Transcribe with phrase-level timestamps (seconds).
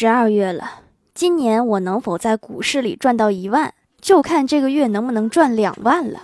[0.00, 0.82] 十二月了
[1.12, 6.20] 今年我能否在股市里赚到一万就看这个月能不能赚两万了。